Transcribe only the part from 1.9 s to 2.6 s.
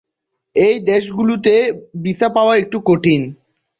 visa পাওয়া